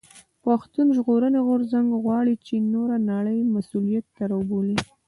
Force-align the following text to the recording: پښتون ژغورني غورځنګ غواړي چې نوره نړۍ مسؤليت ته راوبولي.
پښتون 0.45 0.87
ژغورني 0.97 1.39
غورځنګ 1.47 1.87
غواړي 2.03 2.33
چې 2.45 2.55
نوره 2.73 2.97
نړۍ 3.11 3.39
مسؤليت 3.55 4.05
ته 4.15 4.23
راوبولي. 4.31 4.75